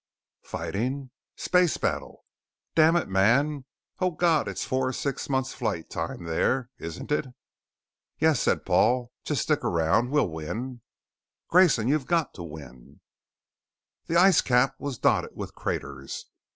[0.43, 2.25] "Fighting?" "Space battle!"
[2.73, 3.65] "Dammit man
[3.99, 7.27] Oh God, it's four or six months flight time there, isn't it?"
[8.17, 9.11] "Yes," said Paul.
[9.25, 10.09] "Just stick around.
[10.09, 10.81] We'll win!"
[11.49, 13.01] "Grayson, you've got to win!"
[14.07, 16.25] The ice cap was dotted with craters.